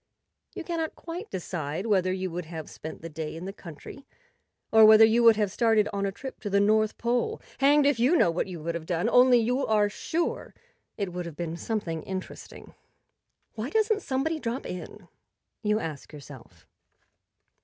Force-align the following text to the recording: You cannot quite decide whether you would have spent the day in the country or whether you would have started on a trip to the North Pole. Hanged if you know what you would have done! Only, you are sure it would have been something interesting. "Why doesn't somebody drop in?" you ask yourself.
You 0.55 0.63
cannot 0.63 0.95
quite 0.95 1.29
decide 1.29 1.85
whether 1.85 2.11
you 2.11 2.31
would 2.31 2.45
have 2.45 2.71
spent 2.71 3.03
the 3.03 3.07
day 3.09 3.35
in 3.35 3.45
the 3.45 3.53
country 3.53 4.07
or 4.71 4.83
whether 4.83 5.05
you 5.05 5.21
would 5.21 5.35
have 5.35 5.51
started 5.51 5.87
on 5.93 6.07
a 6.07 6.11
trip 6.11 6.39
to 6.39 6.49
the 6.49 6.59
North 6.59 6.97
Pole. 6.97 7.39
Hanged 7.59 7.85
if 7.85 7.99
you 7.99 8.15
know 8.15 8.31
what 8.31 8.47
you 8.47 8.63
would 8.63 8.73
have 8.73 8.87
done! 8.87 9.07
Only, 9.07 9.37
you 9.39 9.63
are 9.63 9.89
sure 9.89 10.55
it 10.97 11.13
would 11.13 11.27
have 11.27 11.35
been 11.35 11.55
something 11.55 12.01
interesting. 12.01 12.73
"Why 13.53 13.69
doesn't 13.69 14.01
somebody 14.01 14.39
drop 14.39 14.65
in?" 14.65 15.07
you 15.61 15.77
ask 15.79 16.11
yourself. 16.11 16.65